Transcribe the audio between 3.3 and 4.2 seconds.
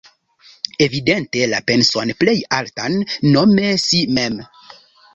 nome si